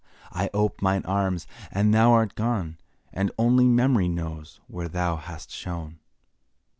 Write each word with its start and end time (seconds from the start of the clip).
I 0.31 0.49
ope 0.51 0.81
mine 0.81 1.03
arms, 1.05 1.45
and 1.71 1.93
thou 1.93 2.11
art 2.13 2.33
gone, 2.33 2.79
And 3.13 3.29
only 3.37 3.67
Memory 3.67 4.09
knows 4.09 4.59
where 4.65 4.89
thou 4.89 5.15
hast 5.17 5.51
shone. 5.51 5.99